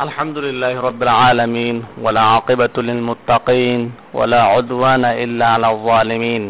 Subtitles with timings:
[0.00, 3.80] الحمد لله رب العالمين ولا عاقبة للمتقين
[4.12, 6.44] ولا عدوان إلا على الظالمين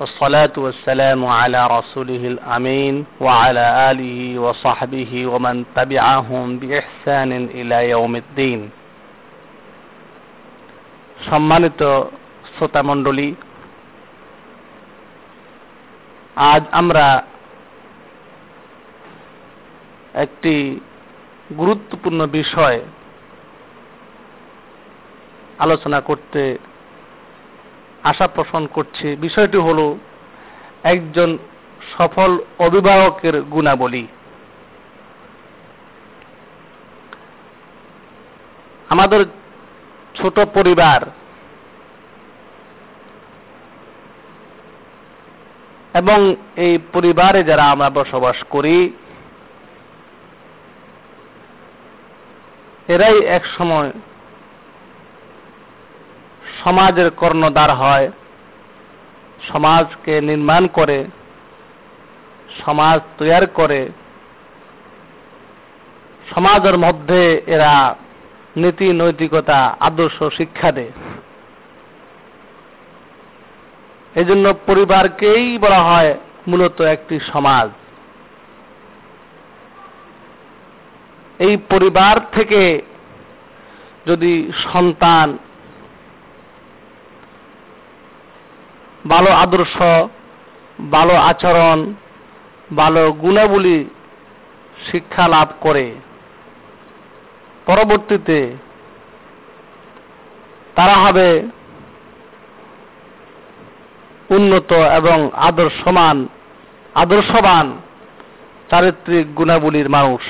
[0.00, 8.60] والصلاة والسلام على رسوله الأمين وعلى آله وصحبه ومن تبعهم بإحسان إلى يوم الدين
[11.30, 11.80] সম্মানিত
[12.54, 13.28] শ্রোতামণ্ডলী
[16.52, 17.06] আজ আমরা
[20.17, 20.79] একটি
[21.57, 22.79] গুরুত্বপূর্ণ বিষয়
[25.59, 26.57] আলোচনা করতে
[28.03, 29.79] আশা পোষণ করছি। বিষয়টি হল
[30.83, 31.37] একজন
[31.97, 34.07] সফল অভিভাবকের গুণাবলী।
[38.89, 39.25] আমাদের
[40.15, 41.01] ছোট পরিবার
[45.93, 48.77] এবং এই পরিবারে যারা আমরা বসবাস করি
[52.87, 53.91] এরাই এক সময়
[56.63, 58.11] সমাজের কর্ণধার হয়,
[59.51, 61.05] সমাজকে নির্মাণ করে,
[62.65, 63.89] সমাজ তৈরি করে,
[66.35, 67.95] সমাজের মধ্যে এরা
[68.55, 70.91] নীতি, নৈতিকতা, আদর্শ, শিক্ষা দেয়।
[74.15, 77.69] এজন্য পরিবারকেই বলা হয় মূলত একটি সমাজ।
[81.39, 82.81] এই পরিবার থেকে
[84.05, 85.37] যদি সন্তান
[89.09, 89.75] ভালো আদর্শ,
[90.91, 91.93] ভালো আচরণ,
[92.75, 93.85] ভালো গুণাবলী
[94.91, 95.95] শিক্ষা লাভ করে,
[97.65, 98.39] পরবর্তীতে
[100.75, 101.43] তারা হবে
[104.29, 106.27] উন্নত এবং আদর্শমান,
[106.95, 107.77] আদর্শবান,
[108.69, 110.21] চারিত্রিক গুণাবলীর মানুষ।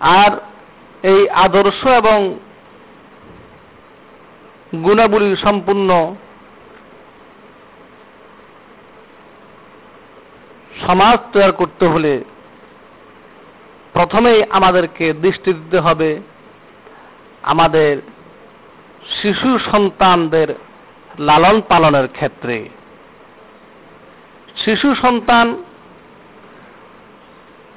[0.00, 0.40] আর
[1.02, 2.38] এই আদর্শ এবং
[4.82, 6.14] গুণাবলী সম্পূর্ণ
[10.86, 12.24] সমাজ তৈরি করতে হলে
[13.92, 16.20] প্রথমেই আমাদেরকে দৃষ্টি দিতে হবে
[17.42, 18.02] আমাদের
[19.22, 20.54] শিশু সন্তানদের
[21.18, 22.68] লালন পালনের ক্ষেত্রে।
[24.56, 25.62] শিশু সন্তান,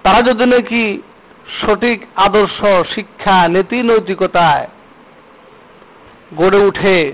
[0.03, 1.01] তারা যদি নাকি
[1.59, 4.67] সঠিক আদর্শ, শিক্ষা, নীতি, নৈতিকতায়
[6.37, 7.13] গড়ে উঠে।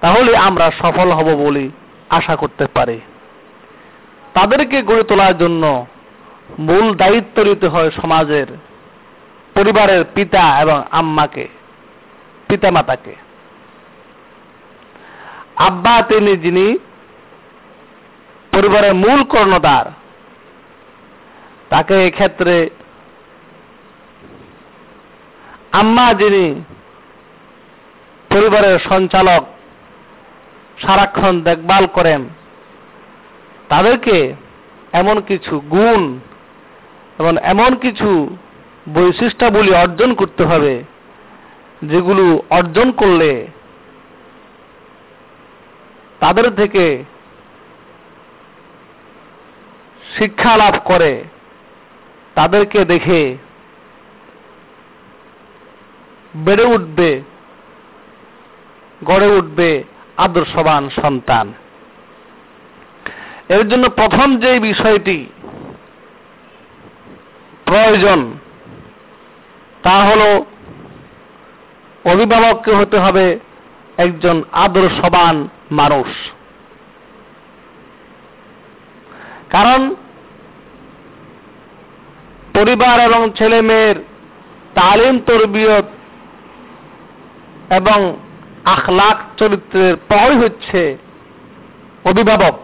[0.00, 1.70] তাহলে আমরা সফল হব বলে
[2.08, 3.00] আশা করতে পারি।
[4.34, 5.86] তাদেরকে গড়ে তোলার জন্য
[6.58, 8.46] মূল দায়িত্ব নিতে হয় সমাজের
[9.54, 11.48] পরিবারের পিতা এবং আম্মাকে,
[12.48, 13.14] পিতামাতাকে।
[15.56, 16.78] আব্বা, তিনি যিনি
[18.52, 19.99] পরিবারের মূল কর্ণধার
[21.70, 22.70] তাকে এক্ষেত্রে
[25.72, 26.46] আম্মা যিনি
[28.30, 29.42] পরিবারের সঞ্চালক
[30.82, 32.20] সারাক্ষণ দেখভাল করেন,
[33.68, 34.16] তাদেরকে
[34.92, 36.02] এমন কিছু গুণ
[37.18, 38.10] এবং এমন কিছু
[38.94, 40.74] বৈশিষ্ট্যাবলী অর্জন করতে হবে,
[41.82, 43.46] যেগুলো অর্জন করলে
[46.20, 46.84] তাদের থেকে
[50.16, 51.12] শিক্ষা লাভ করে।
[52.40, 53.36] তাদেরকে দেখে
[56.36, 57.22] বেড়ে উঠবে,
[59.04, 59.84] গড়ে উঠবে
[60.16, 61.52] আদর্শবান সন্তান।
[63.48, 65.26] এর জন্য প্রথম যে বিষয়টি
[67.64, 68.32] প্রয়োজন,
[69.82, 70.22] তা হল
[72.04, 73.38] অভিভাবককে হতে হবে
[73.96, 76.08] একজন আদর্শবান মানুষ।
[79.50, 79.94] কারণ
[82.60, 83.94] পরিবার এবং ছেলে মেয়ের
[84.74, 85.84] তালিম, তরবিয়ত
[87.72, 88.16] এবং
[88.64, 90.96] আখলাক চরিত্রের পরই হচ্ছে
[92.04, 92.58] অভিভাবক।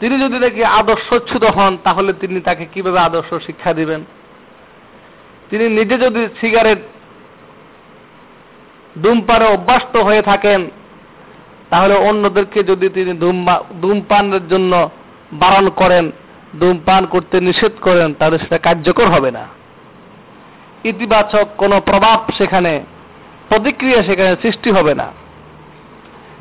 [0.00, 4.04] তিনি যদি দেখি আদর্শচ্যুত হন, তাহলে তিনি তাকে কীভাবে আদর্শ শিক্ষা দিবেন?
[5.50, 6.78] তিনি নিজে যদি সিগারেট
[9.02, 10.70] ধূমপানে অভ্যস্ত হয়ে থাকেন,
[11.70, 13.12] তাহলে অন্যদেরকে যদি তিনি
[13.82, 14.90] ধূমপানের জন্য
[15.32, 16.10] বারণ করেন
[16.58, 19.46] ধূমপান করতে নিষেধ করেন, তাহলে সেটা কার্যকর হবে না।
[20.84, 22.84] ইতিবাচক কোনো প্রভাব সেখানে,
[23.48, 25.12] প্রতিক্রিয়া সেখানে সৃষ্টি হবে না।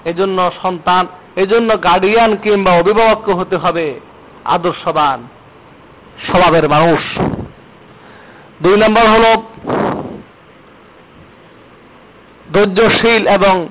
[0.06, 4.00] এজন্য সন্তান, এজন্য গার্ডিয়ান কিংবা অভিভাবক হতে হবে
[4.46, 5.28] আদর্শবান,
[6.26, 7.02] স্বভাবের মানুষ।
[8.62, 9.26] দুই নম্বর হল
[12.54, 13.70] ধৈর্যশীল এবং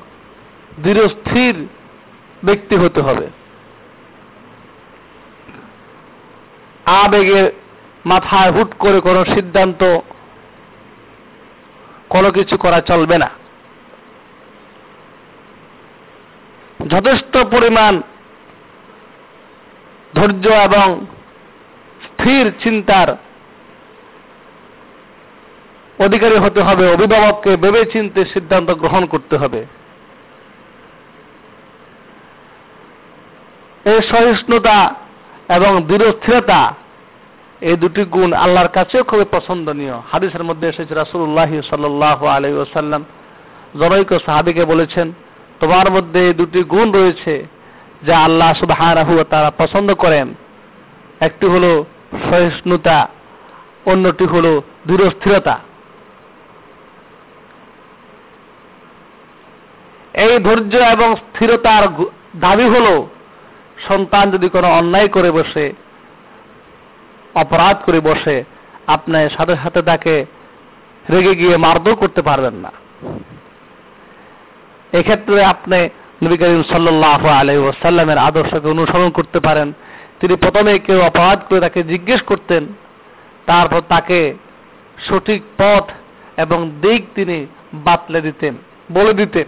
[0.79, 1.67] দৃঢ়স্থির
[2.45, 3.38] ব্যক্তি হতে হবে।
[6.89, 7.51] আবেগে
[8.07, 9.99] মাথায় হুট করে কোনো সিদ্ধান্ত,
[12.09, 13.31] কোনো কিছু করা চলবে না।
[16.89, 18.03] যথেষ্ট পরিমাণ
[20.15, 21.07] ধৈর্য এবং
[22.05, 23.09] স্থির চিন্তার
[26.05, 29.67] অধিকারী হতে হবে, অভিভাবককে ভেবে চিনতে সিদ্ধান্ত গ্রহণ করতে হবে।
[33.85, 34.95] এই সহিষ্ণুতা
[35.57, 36.61] এবং দৃঢ়স্থিরতা,
[37.61, 43.03] এই দুটি গুণ আল্লাহর কাছেও খুবই পছন্দনীয়। হাদিসের মধ্যে এসেছে রাসুল্লাহ সাল্লাহ আলী ওসাল্লাম
[43.81, 45.07] জনৈক সাহাবিকে বলেছেন,
[45.61, 47.35] তোমার মধ্যে এই দুটি গুণ রয়েছে
[48.03, 48.81] যা আল্লাহ সুবাহ
[49.31, 50.27] তারা পছন্দ করেন।
[51.21, 51.71] একটি হলো
[52.31, 52.99] সহিষ্ণুতা,
[53.87, 54.53] অন্যটি হলো
[54.87, 55.57] দৃঢ়স্থিরতা।
[60.25, 61.85] এই ধৈর্য এবং স্থিরতার
[62.37, 62.95] দাবি হলো
[63.87, 65.73] সন্তান যদি কোনো অন্যায় করে বসে,
[67.35, 68.45] অপরাধ করে বসে
[68.87, 70.25] আপনার সাথে সাথে তাকে
[71.13, 72.73] রেগে গিয়ে মারধর করতে পারবেন না।
[74.93, 75.89] এক্ষেত্রে আপনি
[76.23, 79.73] নবী করিম সাল্লাহ আলাই ওসাল্লামের আদর্শকে অনুসরণ করতে পারেন।
[80.21, 82.67] তিনি প্রথমে কেউ অপরাধ করে তাকে জিজ্ঞেস করতেন,
[83.47, 84.35] তারপর তাকে
[85.09, 85.85] সঠিক পথ
[86.37, 88.55] এবং দিক তিনি বাতলে দিতেন,
[88.93, 89.45] বলে দিতেন।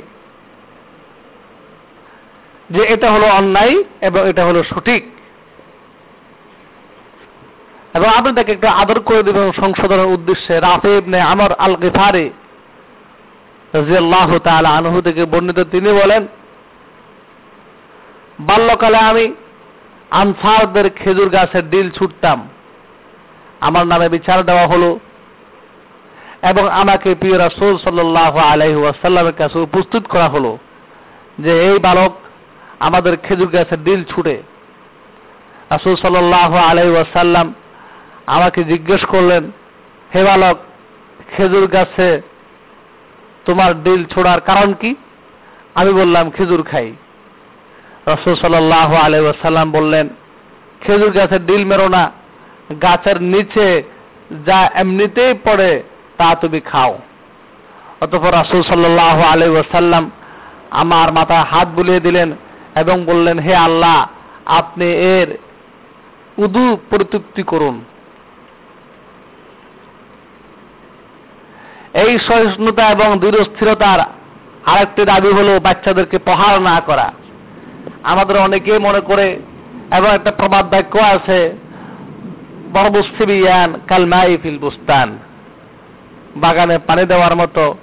[2.70, 5.04] যে এটা হলো অন্যায় এবং এটা হলো সঠিক।
[7.94, 12.30] এবং আপনি তাকে একটু আদর করে দেবেন সংশোধনের উদ্দেশ্যে রাফে ইবনে আমর আল গিফারি
[13.74, 16.26] রাজিয়াল্লাহু তাআলা আনহু থেকে বর্ণিত, তিনি বলেন,
[18.40, 19.34] বাল্যকালে আমি
[20.10, 22.48] আনসারদের খেজুর গাছের ডিল ছুটতাম।
[23.60, 24.98] আমার নামে বিচার দেওয়া হলো
[26.42, 30.58] এবং আমাকে প্রিয় রাসূল সাল্লাল্লাহু আলাইহি ওয়াসাল্লামের কাছে উপস্থিত করা হলো
[31.38, 32.12] যে, এই বালক
[32.80, 34.36] আমাদের খেজুর গাছের ডিল ছুটে।
[35.70, 37.54] রাসূল সাল্লাল্লাহু আলাইহি ওয়াসাল্লাম
[38.26, 39.42] আমাকে জিজ্ঞেস করলেন,
[40.14, 40.56] হে বালক,
[41.36, 42.08] খেজুর গাছে
[43.46, 44.90] তোমার ডিল ছোড়ার কারণ কি?
[45.74, 46.88] আমি বললাম, খেজুর খাই।
[48.06, 50.08] রসুল সাল্লাহ আলাই ওয়াসাল্লাম বললেন,
[50.80, 52.04] খেজুর গাছের ডিল মেরো না,
[52.82, 53.82] গাছের নিচে
[54.46, 55.82] যা এমনিতেই পড়ে
[56.18, 56.92] তা তুমি খাও।
[58.00, 60.10] অতপর রাসুল সাল্লাহ আলাই ওয়াসাল্লাম
[60.70, 62.28] আমার মাথায় হাত বুলিয়ে দিলেন
[62.76, 64.06] এবং বললেন, হে আল্লাহ,
[64.46, 65.36] আপনি এর
[66.38, 67.84] উদু পরিতৃপ্তি করুন।
[71.94, 74.00] এই সহিষ্ণুতা এবং দৃঢ়স্থিরতার
[74.66, 77.12] আরেকটি দাবি হলো বাচ্চাদেরকে প্রহার না করা।
[78.02, 79.40] আমাদের অনেকে মনে করে,
[79.90, 81.52] এবং একটা প্রবাদ বাক্য আছে
[84.42, 85.18] ফিল বুস্তান।
[86.36, 87.74] বাগানে পানি দেওয়ার মতো,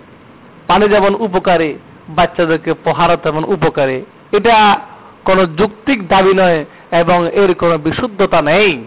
[0.67, 1.77] পানি যেমন উপকারী,
[2.09, 4.79] বাচ্চাদেরকে প্রহার তেমন উপকারী। এটা
[5.25, 8.85] কোনো যুক্তিক দাবি নয় এবং এর কোনো বিশুদ্ধতা নেই।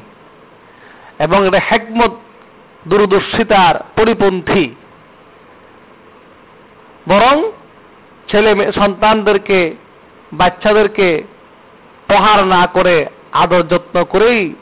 [1.19, 2.11] এবং এটা হেকমত,
[2.89, 4.71] দূরদর্শিতার পরিপন্থী।
[7.09, 7.53] বরং
[8.31, 9.77] ছেলে সন্তানদেরকে,
[10.33, 11.23] বাচ্চাদেরকে
[12.07, 14.55] প্রহার না করে, আদর যত্ন করেই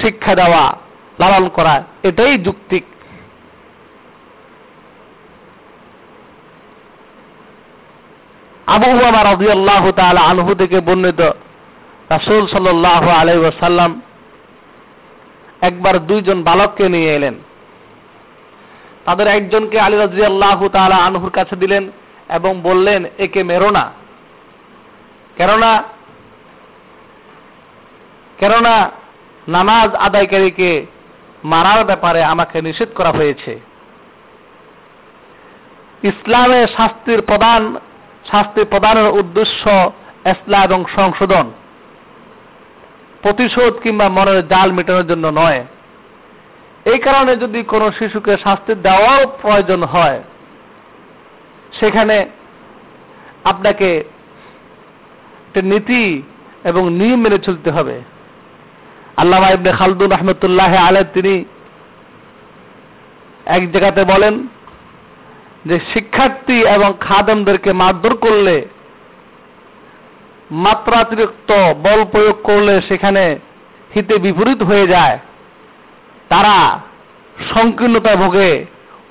[0.00, 0.76] শিক্ষা দেওয়া,
[1.20, 2.84] লালন করা, এটাই যুক্তিক।
[8.66, 9.90] আবু হুয়ামা রাজি আল্লাহ
[10.30, 11.20] আনহু থেকে বর্ণিত
[12.10, 13.38] রাসুল সাল্লাহ আলাই
[15.60, 17.34] একবার দুইজন বালককে নিয়ে এলেন।
[19.04, 21.90] তাদের একজনকে আলী রাজি আল্লাহ তালা আনহুর কাছে দিলেন
[22.28, 23.92] এবং বললেন, একে মেরো না।
[25.36, 25.82] কেননা
[28.38, 28.90] কেননা
[29.48, 30.86] নামাজ আদায়কারীকে
[31.44, 33.60] মারার ব্যাপারে আমাকে নিষেধ করা হয়েছে।
[36.02, 37.76] ইসলামে শাস্তির প্রদান
[38.30, 39.62] শাস্তি প্রদানের উদ্দেশ্য
[40.24, 41.46] এসলা এবং সংশোধন।
[43.22, 45.64] প্রতিশোধ কিংবা মনের জাল মেটানোর জন্য নয়।
[46.84, 50.18] এই কারণে যদি কোনো শিশুকে শাস্তি দেওয়াও প্রয়োজন হয়,
[51.80, 52.16] সেখানে
[53.44, 53.88] আপনাকে
[55.48, 56.22] একটা নীতি
[56.64, 57.96] এবং নিয়ম মেনে চলতে হবে।
[59.16, 61.44] আল্লাহ ইবনে খালদুন রহমতুল্লাহ আলে তিনি
[63.46, 64.34] এক জায়গাতে বলেন
[65.66, 65.76] যে
[66.12, 68.56] শিক্ষার্থী এবং খাদমদেরকে মারধর করলে,
[70.64, 71.50] মাত্রাতিরিক্ত
[71.84, 73.24] বল প্রয়োগ করলে সেখানে
[73.94, 75.16] হিতে বিপরীত হয়ে যায়।
[76.28, 76.56] তারা
[77.52, 78.50] সংকীর্ণতা ভোগে,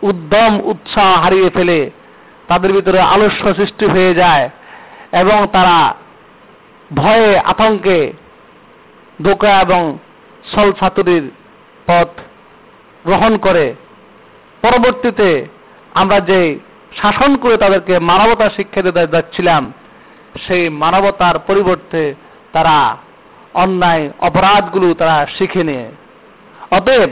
[0.01, 1.79] উদ্যম, উৎসাহ হারিয়ে ফেলে,
[2.48, 4.46] তাদের ভিতরে আলস্য সৃষ্টি হয়ে যায়
[5.12, 5.77] এবং তারা
[6.91, 8.00] ভয়ে, আতঙ্কে
[9.20, 9.81] ধোকা এবং
[10.46, 11.25] সল ছাত্রীর
[11.88, 12.10] পথ
[13.05, 13.65] গ্রহণ করে।
[14.63, 15.29] পরবর্তীতে
[15.93, 16.41] আমরা যে
[17.00, 19.71] শাসন করে তাদেরকে মানবতা শিক্ষা দিতে যাচ্ছিলাম,
[20.48, 22.15] সেই মানবতার পরিবর্তে
[22.53, 22.98] তারা
[23.53, 25.86] অন্যায় অপরাধগুলো তারা শিখে নিয়ে।
[26.71, 27.10] অতএব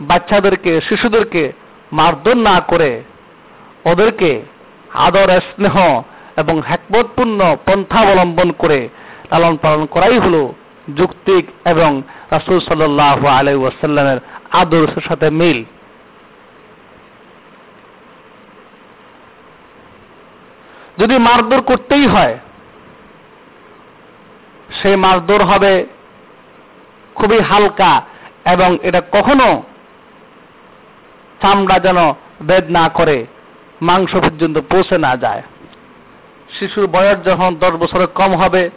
[0.00, 1.52] বাচ্চাদেরকে, শিশুদেরকে
[1.92, 3.02] মারধর না করে
[3.84, 4.42] ওদেরকে
[4.94, 6.02] আদর, স্নেহ
[6.36, 8.88] এবং হ্যাকমতপূর্ণ পন্থা অবলম্বন করে
[9.30, 10.42] লালন পালন করাই হলো
[10.96, 14.18] যুক্তিক এবং রাসুল সাল্লাহ আলাই ওয়াসাল্লামের
[14.52, 15.64] আদর্শের সাথে মিল।
[20.98, 22.38] যদি মারধর করতেই হয়,
[24.82, 25.86] সেই মারধর হবে
[27.14, 28.02] খুবই হালকা
[28.44, 29.62] এবং এটা কখনো
[31.42, 31.96] চামড়া যেন
[32.42, 33.26] বেদ না করে,
[33.82, 35.42] মাংস পর্যন্ত পৌঁছে না যায়।
[36.58, 38.70] শিশুর বয়স যখন দশ বছরের কম হবে,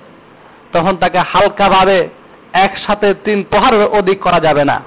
[0.73, 2.09] তখন তাকে হালকাভাবে
[2.53, 4.81] একসাথে তিন প্রহারের অধিক করা যাবে না।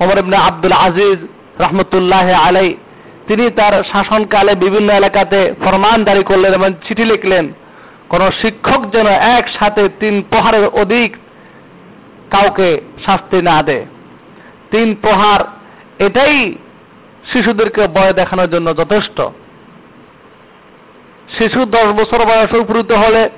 [0.00, 1.18] ওমর ইবনে আব্দুল আজিজ
[1.60, 2.74] রহমতুল্লাহ আলাই
[3.28, 7.52] তিনি তার শাসনকালে বিভিন্ন এলাকাতে ফরমান জারি করলেন এবং চিঠি লিখলেন,
[8.08, 11.16] কোন শিক্ষক যেন একসাথে তিন প্রহারের অধিক
[12.30, 13.84] কাউকে শাস্তি না দেয়।
[14.70, 15.40] তিন প্রহার,
[15.98, 16.54] এটাই
[17.32, 19.20] শিশুদেরকে বয় দেখানোর জন্য যথেষ্ট।
[21.38, 23.30] শিশু দশ বছর বয়সে উপনীত হলে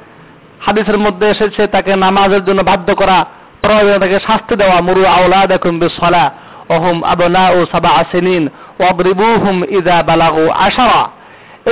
[0.61, 3.25] হাদিসের মধ্যে এসেছে, তাকে নামাজের জন্য বাধ্য করা
[3.63, 6.31] প্রয়োজনে, তাকে শাস্তি দেওয়া। মুরু আউলা দেখুন বিসলা
[6.69, 8.49] ওহম আবনা ও সাবা আসেনিন
[8.81, 11.03] ওয়াবরিবুহুম ইদা বালাগু আশারা।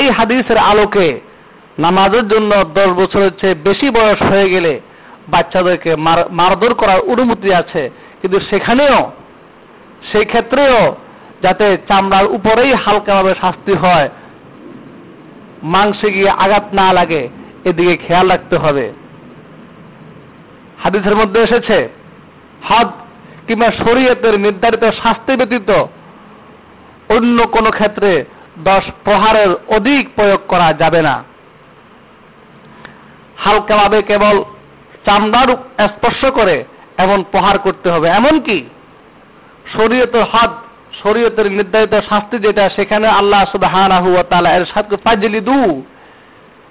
[0.01, 1.09] এই হাদিসের আলোকে
[1.79, 4.73] নামাজের জন্য দশ বছরের চেয়ে বেশি বয়স হয়ে গেলে
[5.29, 5.91] বাচ্চাদেরকে
[6.39, 7.83] মারধর করার অনুমতি আছে।
[8.21, 8.99] কিন্তু সেখানেও
[10.11, 10.79] সেই ক্ষেত্রেও
[11.45, 14.09] যাতে চামড়ার উপরেই হালকাভাবে শাস্তি হয়,
[15.75, 17.23] মাংসে গিয়ে আঘাত না লাগে,
[17.65, 18.87] এদিকে খেয়াল রাখতে হবে।
[20.83, 21.79] হাদিসের মধ্যে এসেছে
[22.69, 22.89] হদ
[23.47, 25.71] কিংবা শরীয়তের নির্ধারিত শাস্তি ব্যতীত
[27.15, 28.11] অন্য কোনো ক্ষেত্রে
[28.65, 31.17] দশ প্রহারের অধিক প্রয়োগ করা যাবে না।
[33.45, 34.37] হালকাভাবে কেবল
[35.07, 35.51] চামড়ার
[35.95, 36.57] স্পর্শ করে
[36.99, 38.59] এমন প্রহার করতে হবে। এমনকি
[39.77, 40.53] শরীয়তের হদ,
[41.03, 44.11] শরীয়তের নির্ধারিত শাস্তি যেটা, সেখানে আল্লাহ সুবহানাহু
[45.05, 45.83] ফাজলিদু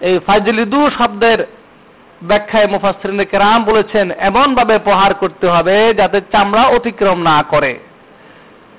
[0.02, 1.40] এই ফাজলিদু শব্দের
[2.22, 7.74] ব্যাখ্যায় মুফাসসিরিনে কেরাম বলেছেন, এমনভাবে প্রহার করতে হবে যাতে চামড়া অতিক্রম না করে।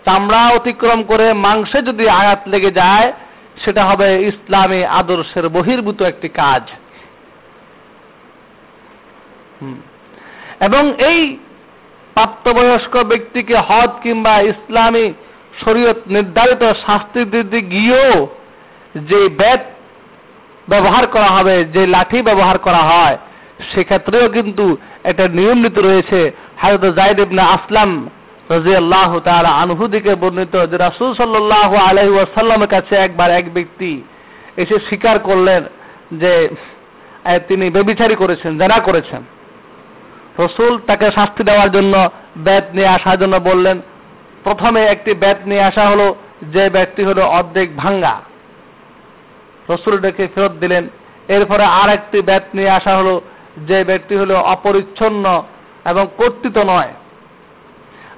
[0.07, 3.09] চামড়া অতিক্রম করে মাংসে যদি আঘাত লেগে যায়,
[3.65, 6.63] সেটা হবে ইসলামী আদর্শের বহির্ভূত একটি কাজ।
[10.61, 11.21] এবং এই
[12.17, 15.07] প্রাপ্তবয়স্ক ব্যক্তিকে হদ কিংবা ইসলামী
[15.65, 18.15] শরীয়ত নির্ধারিত শাস্তি দিতে গিয়েও
[19.09, 19.61] যে বেদ
[20.69, 23.17] ব্যবহার করা হবে, যে লাঠি ব্যবহার করা হয়,
[23.71, 24.65] সেক্ষেত্রেও কিন্তু
[25.05, 26.21] একটা নিয়ম নীতি রয়েছে।
[26.63, 27.91] হাজরত জাইদ ইবনে আসলাম
[28.51, 34.03] রাজি আল্লাহ তার আনহুদিকে বর্ণিত যে রাসুল সাল্লাহ আলহি কাছে একবার এক ব্যক্তি
[34.57, 35.63] এসে স্বীকার করলেন
[36.13, 36.49] যে
[37.49, 39.23] তিনি বেবিচারি করেছেন, জেনা করেছেন।
[40.39, 43.81] রসুল তাকে শাস্তি দেওয়ার জন্য ব্যাত নিয়ে আসার জন্য বললেন,
[44.45, 46.15] প্রথমে একটি ব্যাত নিয়ে আসা হলো,
[46.53, 48.21] যে ব্যক্তি হলো অর্ধেক ভাঙ্গা।
[49.71, 50.89] রসুল ডেকে ফেরত দিলেন,
[51.29, 53.21] এরপরে আর একটি ব্যাত নিয়ে আসা হলো,
[53.69, 55.43] যে ব্যক্তি হলো অপরিচ্ছন্ন
[55.85, 56.93] এবং কর্তৃত নয়।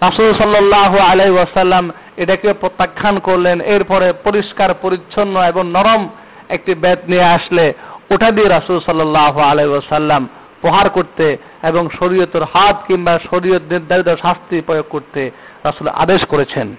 [0.00, 6.08] রাসুল সাল্লাহ আলাই ওয়াসাল্লাম এটাকে প্রত্যাখ্যান করলেন, এরপরে পরিষ্কার, পরিচ্ছন্ন এবং নরম
[6.48, 7.72] একটি ব্যাত নিয়ে আসলে।
[8.10, 10.28] ওটা দিয়ে রাসুল সাল্লাহ আলাই ওয়াসাল্লাম
[10.60, 15.30] প্রহার করতে এবং শরীয়তের হাত কিংবা শরীয়ত নির্ধারিত শাস্তি প্রয়োগ করতে
[15.64, 16.76] রাসুল আদেশ করেছেন।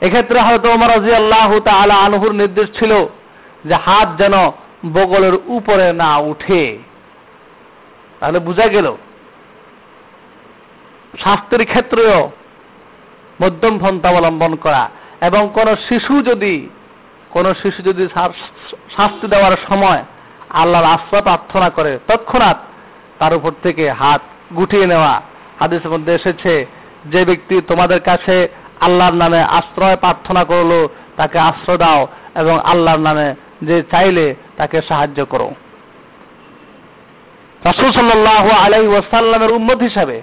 [0.00, 2.92] এক্ষেত্রে হয়তো ওমর রাজি আল্লাহ তালা আনহুর নির্দেশ ছিল
[3.64, 4.34] যে হাত যেন
[4.92, 6.78] বগলের উপরে না উঠে।
[8.20, 8.96] তাহলে বোঝা গেল
[11.20, 12.30] স্বাস্থ্যের ক্ষেত্রেও
[13.42, 14.88] মধ্যম পন্থা অবলম্বন করা।
[15.20, 16.68] এবং কোন শিশু যদি,
[17.30, 18.08] কোন শিশু যদি
[18.96, 20.04] শাস্তি দেওয়ার সময়
[20.50, 22.56] আল্লাহর আশ্রয় প্রার্থনা করে, তৎক্ষণাৎ
[23.18, 24.20] তার উপর থেকে হাত
[24.56, 25.22] গুটিয়ে নেওয়া।
[25.60, 26.66] হাদিসের মধ্যে এসেছে,
[27.04, 28.48] যে ব্যক্তি তোমাদের কাছে
[28.80, 35.24] আল্লাহর নামে আশ্রয় প্রার্থনা করল, তাকে আশ্রয় দাও এবং আল্লাহর নামে যে চাইলে তাকে সাহায্য
[35.24, 35.54] করো।
[37.64, 40.22] রাসুল সাল্লাহ আলাই ওয়াসাল্লামের উন্মত হিসাবে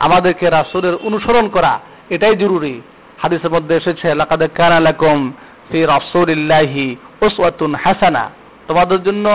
[0.00, 1.72] আমাদেরকে রাসুলের অনুসরণ করা,
[2.10, 2.74] এটাই জরুরি।
[3.22, 4.06] হাদিসের মধ্যে এসেছে
[7.84, 8.24] হাসানা।
[8.68, 9.26] তোমাদের জন্য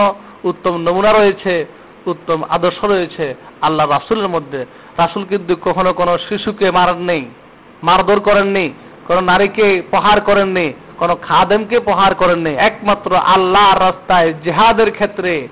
[0.44, 1.54] উত্তম নমুনা রয়েছে,
[2.06, 4.60] উত্তম আদর্শ রয়েছে আল্লাহ রাসুলের মধ্যে।
[4.98, 7.24] রাসুল কিন্তু কখনো কোনো শিশুকে মারেন নেই,
[7.82, 8.66] মারধর করেননি
[9.08, 15.48] কোনো নারীকে প্রহার করেননি কোনো খাদেমকে প্রহার করেননি একমাত্র আল্লাহর রাস্তায় জেহাদের ক্ষেত্রে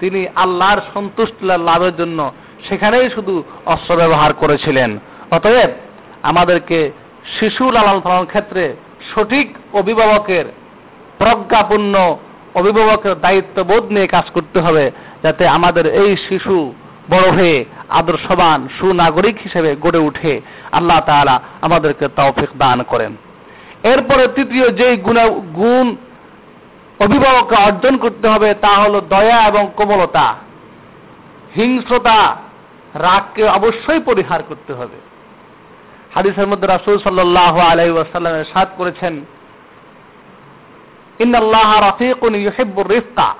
[0.00, 2.32] তিনি আল্লাহর সন্তুষ্ট লাভের জন্য
[2.68, 4.98] সেখানেই শুধু অস্ত্র ব্যবহার করেছিলেন।
[5.30, 5.70] অতএব
[6.22, 6.90] আমাদেরকে
[7.40, 8.76] শিশু লালন পালন ক্ষেত্রে
[9.14, 10.44] সঠিক অভিভাবকের,
[11.18, 12.16] প্রজ্ঞাপূর্ণ
[12.54, 14.90] অভিভাবকের দায়িত্ববোধ নিয়ে কাজ করতে হবে,
[15.22, 16.72] যাতে আমাদের এই শিশু
[17.10, 20.40] বড় হয়ে আদর্শবান, সুনাগরিক হিসেবে গড়ে উঠে।
[20.72, 23.16] আল্লাহ তাআলা আমাদেরকে তৌফিক দান করেন।
[23.82, 25.18] এরপরে তৃতীয় যেই গুণ
[25.54, 25.96] গুণ
[27.00, 30.34] অভিভাবককে অর্জন করতে হবে, তা হলো দয়া এবং কোমলতা।
[31.56, 32.36] হিংস্রতা
[32.94, 34.98] রাগকে অবশ্যই পরিহার করতে হবে।
[36.14, 39.14] হাদিসের মধ্যে রাসূল সাল্লাল্লাহু আলাইহি ওয়াসাল্লামের সাদ করেছেন,
[41.18, 43.34] ইন্নাল্লাহ রাফিকুন ইউহিব্বুর রিফকা।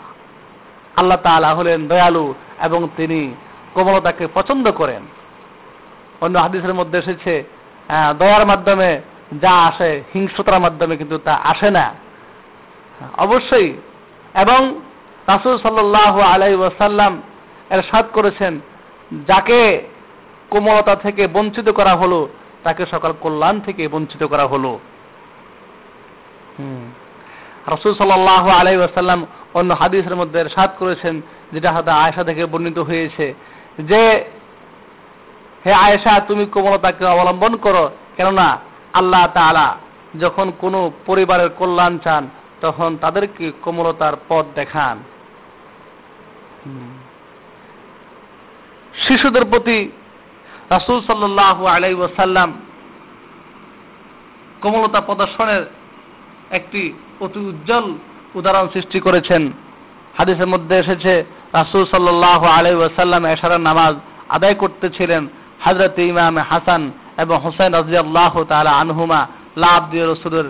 [0.97, 3.35] আল্লাহ তাআলা হলেন দয়ালু এবং তিনি
[3.75, 5.03] কোমলতাকে পছন্দ করেন।
[6.21, 7.45] অন্য হাদিসের মধ্যে এসেছে
[8.19, 9.01] দয়ার মাধ্যমে
[9.41, 11.95] যা আসে, হিংস্রতার মাধ্যমে কিন্তু তা আসে না।
[13.17, 13.69] অবশ্যই,
[14.35, 14.81] এবং
[15.27, 17.23] রাসুল সাল্লাহ আলাই ওয়াসাল্লাম
[17.71, 18.61] এর সাদ করেছেন
[19.29, 19.83] যাকে
[20.51, 22.29] কোমলতা থেকে বঞ্চিত করা হলো,
[22.65, 24.79] তাকে সকাল কল্যাণ থেকে বঞ্চিত করা হলো।
[27.69, 31.21] রসুল সাল্লাহ আলাই ওয়াসাল্লাম অন্য হাদিসের মধ্যে সাদ করেছেন,
[31.53, 33.35] যেটা হয়তো আয়সা থেকে বর্ণিত হয়েছে,
[33.79, 34.25] যে,
[35.67, 38.59] হে আয়েশা, তুমি কোমলতাকে অবলম্বন করো, কেননা
[38.93, 39.77] আল্লাহ তাআলা
[40.21, 42.29] যখন কোনো পরিবারের কল্যাণ চান,
[42.61, 44.99] তখন তাদেরকে কোমলতার পথ দেখান।
[49.09, 49.91] শিশুদের প্রতি
[50.71, 52.53] রাসুল সাল্লাহ আলাই ওসাল্লাম
[54.61, 55.63] কোমলতা প্রদর্শনের
[56.51, 57.95] একটি অতি উজ্জ্বল
[58.35, 59.53] উদাহরণ সৃষ্টি করেছেন।
[60.19, 63.95] হাদিসের মধ্যে এসেছে, রাসুল সাল্লাহ আলাই ওয়াসাল্লাম এশারার নামাজ
[64.29, 65.29] আদায় করতেছিলেন
[65.61, 69.27] হাজরত ইমাম হাসান এবং হোসেন রাজিয়াল্লাহ তালা আনহুমা।
[69.57, 70.45] লাভ দিয়ে রসুলের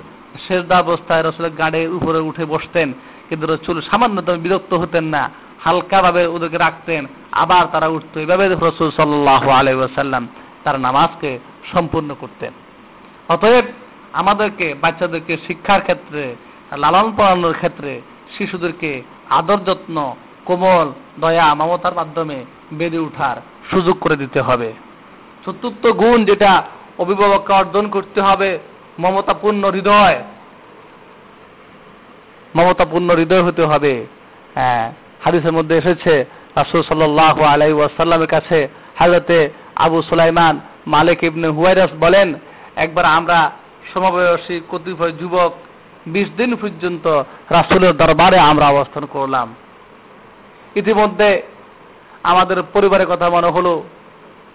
[0.49, 2.92] শেষদা অবস্থায় রসুলের গাড়ির উপরে উঠে বসতেন।
[3.28, 5.30] কিন্তু রসুল সামান্যতম বিরক্ত হতেন না।
[5.64, 10.26] হালকাভাবে ওদেরকে রাখতেন, আবার তারা উঠত। এভাবে রসুল সাল্লাহ ওয়াসাল্লাম
[10.64, 11.38] তার নামাজকে
[11.73, 12.52] সম্পূর্ণ করতেন।
[13.29, 13.64] অতএব
[14.12, 16.37] আমাদেরকে, বাচ্চাদেরকে শিক্ষার ক্ষেত্রে,
[16.76, 18.00] লালন পালনের ক্ষেত্রে,
[18.38, 23.37] শিশুদেরকে আদর যত্ন, কোমল দয়া, মমতার মাধ্যমে বেড়ে ওঠার
[23.71, 24.73] সুযোগ করে দিতে হবে।
[25.45, 26.63] চতুর্থ গুণ যেটা
[26.99, 28.58] অভিভাবককে অর্জন করতে হবে,
[28.99, 30.23] মমতাপূর্ণ হৃদয়।
[32.56, 34.06] মমতাপূর্ণ হৃদয় হতে হবে
[34.54, 34.93] হ্যাঁ
[35.25, 36.25] হাদিসের মধ্যে এসেছে,
[36.56, 42.35] রাসুল সাল্লাহ আলাই ওয়াসাল্লামের কাছে হাজরতে আবু সুলাইমান মালিক ইবনে হুয়াইরাস বলেন,
[42.76, 43.50] একবার আমরা
[43.95, 45.52] সমবয়সী কতিপয় যুবক
[46.06, 49.54] বিশ দিন পর্যন্ত রাসুলের দরবারে আমরা অবস্থান করলাম।
[50.75, 51.43] ইতিমধ্যে
[52.23, 53.83] আমাদের পরিবারের কথা মনে হলো।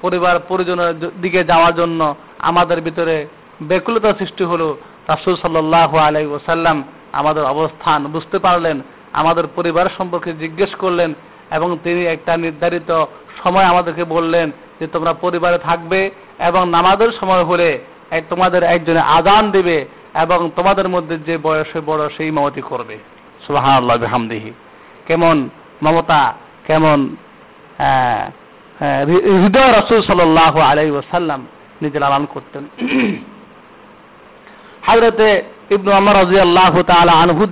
[0.01, 3.27] পরিবার পরিজনের দিকে যাওয়ার জন্য আমাদের ভিতরে
[3.61, 8.81] ব্যাকুলতা সৃষ্টি হলো। রাসুল সাল্লাহ আলাই ওসাল্লাম আমাদের অবস্থান বুঝতে পারলেন
[9.15, 11.13] আমাদের পরিবার সম্পর্কে জিজ্ঞেস করলেন
[11.51, 13.05] এবং তিনি একটা নির্ধারিত
[13.43, 17.69] সময় আমাদেরকে বললেন যে তোমরা পরিবারে থাকবে এবং নামাজের সময় হলে
[18.29, 19.77] তোমাদের একজনে আজান দেবে
[20.21, 22.97] এবং তোমাদের মধ্যে যে বয়সে বড় সেই মমতি করবে।
[23.47, 23.65] সুবাহ
[24.05, 24.51] হামদিহি
[25.07, 25.49] কেমন
[25.83, 26.33] মমতা,
[26.67, 26.99] কেমন
[29.43, 31.41] হৃদয় রসুল সাল্লাহ আলাই ওসাল্লাম
[31.81, 32.63] নিজে লালন করতেন।
[34.87, 37.49] হাজরতে ইবনু আমার রাজি আল্লাহ তালা আনহুর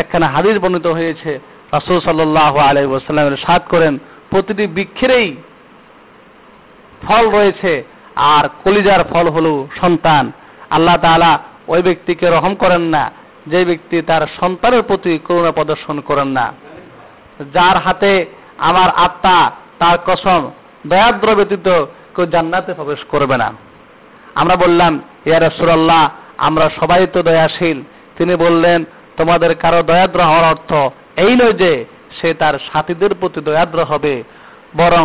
[0.00, 1.32] একখানা হাদিস বর্ণিত হয়েছে।
[1.72, 2.86] রাসুল সাল্লাহ আলাই
[3.46, 3.94] সাত করেন,
[4.30, 5.28] প্রতিটি বৃক্ষেরই
[7.02, 7.72] ফল রয়েছে,
[8.34, 10.24] আর কলিজার ফল হলো সন্তান।
[10.70, 11.32] আল্লাহ তাআলা
[11.68, 13.04] ওই ব্যক্তিকে রহম করেন না,
[13.46, 16.46] যে ব্যক্তি তার সন্তানের প্রতি করুণা প্রদর্শন করেন না।
[17.54, 18.12] যার হাতে
[18.68, 19.38] আমার আত্মা,
[19.78, 20.42] তার কসম
[20.86, 21.68] দয়াদ্র ব্যতীত
[22.14, 23.48] কেউ জান্নাতে প্রবেশ করবে না।
[24.34, 24.92] আমরা বললাম,
[25.26, 26.02] ইয়া রাসূলুল্লাহ,
[26.46, 27.78] আমরা সবাই তো দয়াশীল।
[28.16, 28.78] তিনি বললেন
[29.18, 30.70] তোমাদের কারও দয়াদ্র হওয়ার অর্থ
[31.24, 31.72] এই নয় যে
[32.16, 34.14] সে তার সাথীদের প্রতি দয়াদ্র হবে,
[34.76, 35.04] বরং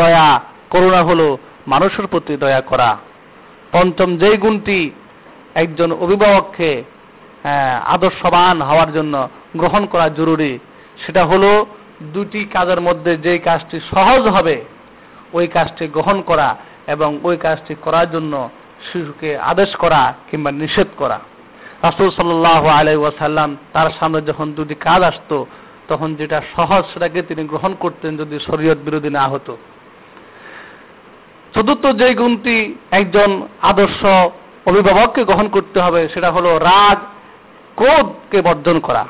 [0.00, 0.28] দয়া,
[0.72, 1.28] করুণা হলো
[1.72, 2.90] মানুষের প্রতি দয়া করা।
[3.72, 4.78] পঞ্চম যেই গুণটি
[5.62, 6.70] একজন অভিভাবককে
[7.94, 9.14] আদর্শবান হওয়ার জন্য
[9.60, 10.52] গ্রহণ করা জরুরি,
[11.02, 11.50] সেটা হলো
[12.14, 14.56] দুটি কাজের মধ্যে যেই কাজটি সহজ হবে,
[15.32, 16.48] ওই কাজটি গ্রহণ করা
[16.94, 18.32] এবং ওই কাজটি করার জন্য
[18.86, 21.18] শিশুকে আদেশ করা কিংবা নিষেধ করা।
[21.84, 25.46] রাসুল সাল্লাহ আলাই ওয়াসাল্লাম তার সামনে যখন দুটি কাজ আসতো,
[25.88, 29.56] তখন যেটা সহজ সেটাকে তিনি গ্রহণ করতেন যদি শরীয়ত বিরোধী না হতো।
[31.54, 34.00] চতুর্থ যে গুণটি একজন আদর্শ
[34.66, 36.98] অভিভাবককে গ্রহণ করতে হবে, সেটা হলো রাগ,
[37.76, 39.04] ক্রোধকে বর্জন করা।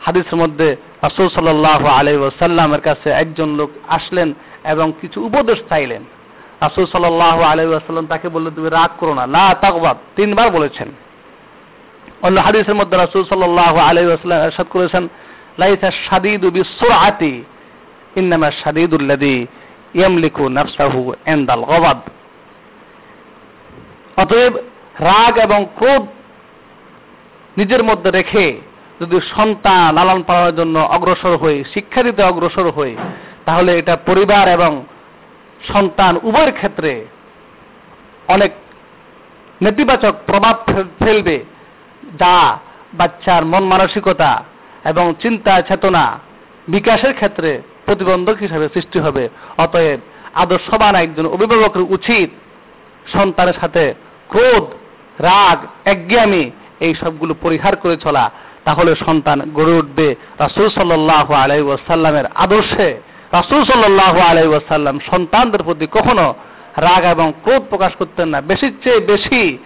[0.00, 6.02] হাদিসের মধ্যে রাসুল সাল্লাহ আলাই ওসাল্লামের কাছে একজন লোক আসলেন এবং কিছু উপদেশ চাইলেন।
[6.60, 10.88] রাসুল সাল্লাহ আলাই ওয়াসাল্লাম তাকে বললেন, তুমি রাগ করো না। লা তাকবাদ তিনবার বলেছেন।
[12.26, 15.04] অন্য হাদিসের মধ্যে রাসুল সাল্লাহ আলাই ওয়াসাল্লাম এরশাদ করেছেন,
[15.58, 17.34] লাইসা সাদিদু বিসুরআতি,
[18.16, 19.36] ইন্নামা সাদিদুল্লাযী
[19.94, 21.00] ইয়ামলিকু নাফসাহু
[21.32, 21.98] ইনদাল গবাদ।
[24.22, 24.52] অতএব
[25.10, 26.04] রাগ এবং ক্রোধ
[27.56, 28.46] নিজের মধ্যে রেখে
[29.00, 32.92] যদি সন্তান লালন পালনের জন্য অগ্রসর হয়ে শিক্ষা দিতে অগ্রসর হই,
[33.46, 34.72] তাহলে এটা পরিবার এবং
[35.72, 36.92] সন্তান উভয়ের ক্ষেত্রে
[38.28, 38.50] অনেক
[39.62, 40.56] নেতিবাচক প্রভাব
[41.04, 41.36] ফেলবে।
[42.16, 42.58] যা
[42.94, 44.42] বাচ্চার মন মানসিকতা
[44.84, 46.18] এবং চিন্তা চেতনা
[46.68, 49.98] বিকাশের ক্ষেত্রে প্রতিবন্ধক হিসাবে সৃষ্টি হবে। অতএব
[50.34, 52.30] আদর্শবান একজন অভিভাবকের উচিত
[53.12, 53.94] সন্তানের সাথে
[54.28, 54.64] ক্রোধ,
[55.18, 58.30] রাগ একজ্ঞামী এই সবগুলো পরিহার করে চলা।
[58.64, 61.62] তাহলে সন্তান গড়ে উঠবে রাসুল সাল্লাহ আলাই
[62.34, 63.00] আদর্শে।
[63.32, 64.46] রাসুল সাল্লাহ আলাই
[65.10, 66.34] সন্তানদের প্রতি কখনো
[66.76, 69.58] রাগ এবং ক্রোধ প্রকাশ করতেন না। বেশির চেয়ে বেশি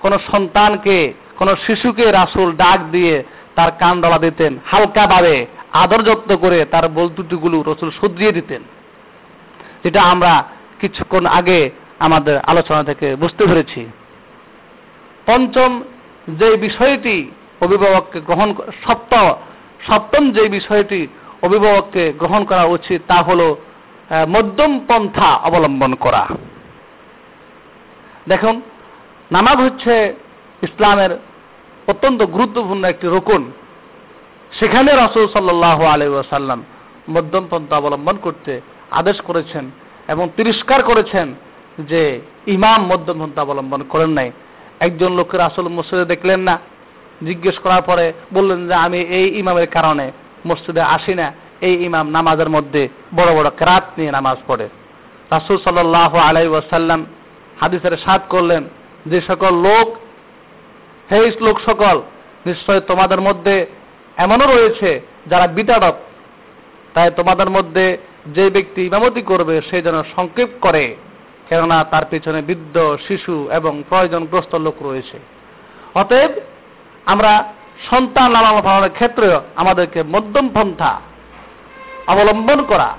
[0.00, 3.24] কোন সন্তানকে কোন শিশুকে রাসুল ডাক দিয়ে
[3.56, 8.62] তার কান ডলা দিতেন হালকাভাবে আদর যত্ন করে তার বলতুটিগুলো রসুল শুধরিয়ে দিতেন।
[9.84, 10.44] যেটা আমরা
[10.80, 13.86] কিছুক্ষণ আগে আমাদের আলোচনা থেকে বুঝতে পেরেছি।
[15.26, 15.82] পঞ্চম
[16.28, 18.54] যে বিষয়টি অভিভাবককে গ্রহণ
[18.86, 19.12] সপ্ত
[19.86, 21.06] সপ্তম যে বিষয়টি
[21.42, 23.54] অভিভাবককে গ্রহণ করা উচিত তা হল
[24.28, 26.26] মধ্যম পন্থা অবলম্বন করা।
[28.28, 28.60] দেখুন,
[29.32, 30.14] নামাজ হচ্ছে
[30.62, 31.29] ইসলামের
[32.34, 33.42] গুরুত্বপূর্ণ একটি রকুন।
[34.58, 36.60] সেখানে রসুল সাল্লাহ আলহাসাল্লাম
[37.14, 38.52] মধ্যম পন্থা অবলম্বন করতে
[38.90, 39.64] আদেশ করেছেন
[40.08, 41.26] এবং তিরস্কার করেছেন
[41.90, 42.02] যে
[42.46, 44.30] ইমাম মধ্যম পন্থা অবলম্বন করেন নাই।
[44.86, 46.54] একজন লোকের আসল মসজিদে দেখলেন না,
[47.28, 50.06] জিজ্ঞেস করার পরে বললেন যে, আমি এই ইমামের কারণে
[50.46, 51.26] মসজিদে আসি না।
[51.68, 52.82] এই ইমাম নামাজের মধ্যে
[53.18, 54.66] বড় বড় কেরাত নিয়ে নামাজ পড়ে।
[55.30, 57.00] রাসুল সাল্লাহ আলাই ওয়াসাল্লাম
[57.60, 58.62] হাদিসের সাত করলেন,
[59.10, 59.86] যে সকল লোক
[61.10, 62.02] হে শ্লোক সকল,
[62.46, 63.66] নিশ্চয় তোমাদের মধ্যে
[64.16, 65.94] এমনও রয়েছে যারা বিতাড়ক।
[66.94, 70.96] তাই তোমাদের মধ্যে যে ব্যক্তি ইমামতি করবে, সে যেন সংক্ষেপ করে,
[71.48, 75.18] কেননা তার পিছনে বৃদ্ধ, শিশু এবং প্রয়োজনগ্রস্ত লোক রয়েছে।
[75.94, 76.30] অতএব,
[77.06, 77.52] আমরা
[77.90, 81.00] সন্তান লালন পালনের ক্ষেত্রে আমাদেরকে মধ্যম পন্থা
[82.06, 82.96] অবলম্বন করা,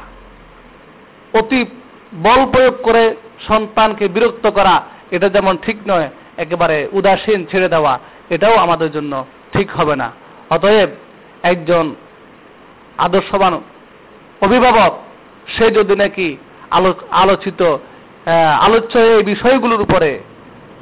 [1.34, 1.66] অতি
[2.24, 3.16] বল প্রয়োগ করে
[3.48, 6.10] সন্তানকে বিরক্ত করা, এটা যেমন ঠিক নয়
[6.44, 7.94] একেবারে উদাসীন ছেড়ে দেওয়া,
[8.36, 9.14] এটাও আমাদের জন্য
[9.54, 10.08] ঠিক হবে না।
[10.56, 10.90] অতএব
[11.52, 11.86] একজন
[13.06, 13.54] আদর্শবান
[14.42, 14.92] অভিভাবক,
[15.54, 16.28] সে যদি নাকি
[17.22, 17.62] আলোচিত
[18.66, 20.12] আলোচ্য এই বিষয়গুলোর উপরে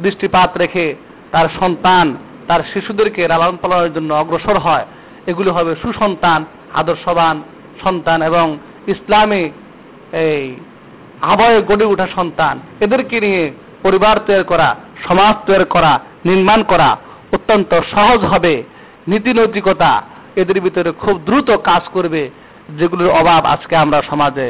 [0.04, 0.86] দৃষ্টিপাত রেখে
[1.34, 2.06] তার সন্তান,
[2.48, 4.86] তার শিশুদেরকে লালন পালনের জন্য অগ্রসর হয়,
[5.30, 6.40] এগুলো হবে সুসন্তান,
[6.82, 7.36] আদর্শবান
[7.84, 8.46] সন্তান এবং
[8.94, 9.44] ইসলামী
[10.24, 10.44] এই
[11.32, 13.44] আবয়ে গড়ে ওঠা সন্তান। এদেরকে নিয়ে
[13.84, 14.70] পরিবার তৈরি করা,
[15.08, 15.94] সমাজ তৈরি করা,
[16.26, 16.90] নির্মাণ করা
[17.36, 18.54] অত্যন্ত সহজ হবে।
[19.08, 19.92] নীতি নৈতিকতা
[20.42, 22.22] এদের ভিতরে খুব দ্রুত কাজ করবে,
[22.80, 24.48] যেগুলোর অভাব আজকে আমরা সমাজে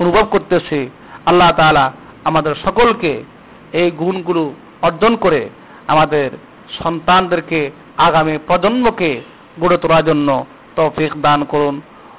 [0.00, 0.78] অনুভব করতেছি।
[1.26, 1.86] আল্লাহ তালা
[2.24, 3.12] আমাদের সকলকে
[3.72, 4.42] এই গুণগুলো
[4.82, 5.40] অর্জন করে
[5.92, 6.28] আমাদের
[6.82, 7.60] সন্তানদেরকে
[8.06, 9.10] আগামী প্রজন্মকে
[9.60, 10.28] গড়ে তোলার জন্য
[10.76, 11.74] তৌফিক দান করুন।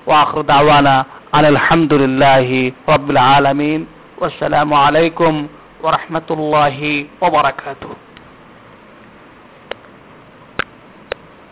[0.07, 0.95] ও আখর দাওয়ানা
[1.31, 3.79] আলহামদুলিল্লাহি রবিল আলমিন।
[4.27, 5.33] আসসালামু আলাইকুম
[5.83, 7.91] ورحمة الله وبركاته.